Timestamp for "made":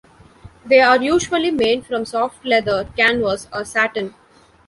1.51-1.85